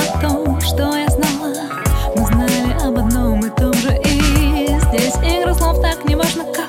[0.00, 1.80] о том, что я знала.
[2.16, 6.68] Мы знали об одном и том же И здесь игра слов так не как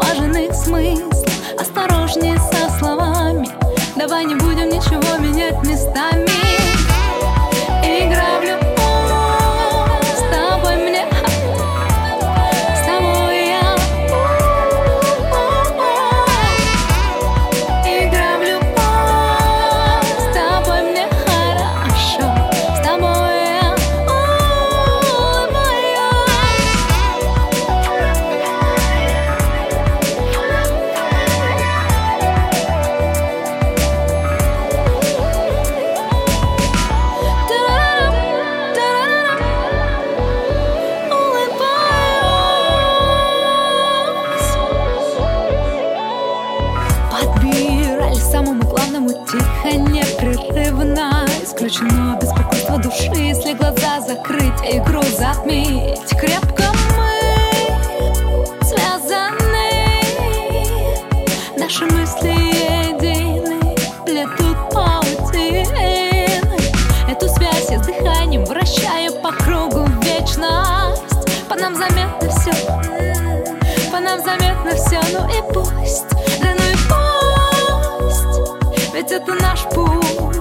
[0.00, 1.10] Важен смысл,
[1.58, 3.48] осторожнее со словами
[3.96, 6.73] Давай не будем ничего менять местами.
[48.14, 56.08] дали самому главному тихо, непрерывно Исключено беспокойство души, если глаза закрыть, игру затмить.
[56.18, 56.64] Крепко
[56.96, 57.14] мы
[58.62, 60.00] связаны,
[61.58, 65.66] наши мысли едины, плетут паутин
[67.08, 71.48] Эту связь я с дыханием вращаю по кругу вечность.
[71.48, 72.52] По нам заметно все,
[73.90, 76.14] по нам заметно все, ну и пусть.
[79.04, 80.33] Ведь это наш путь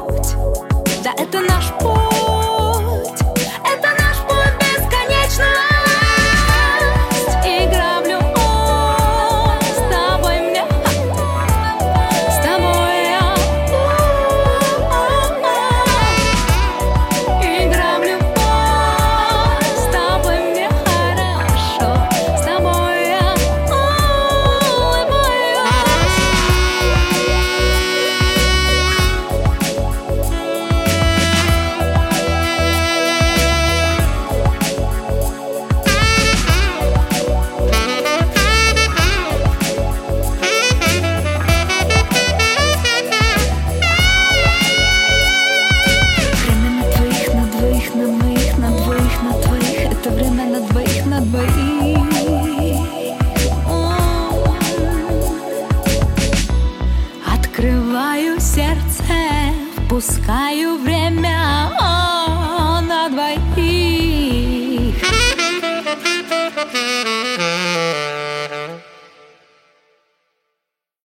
[60.04, 62.03] Открываю сердце, впускаю время